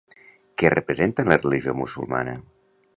Què 0.61 0.71
representa 0.75 1.27
en 1.27 1.31
la 1.35 1.39
religió 1.45 1.79
musulmana? 1.85 2.39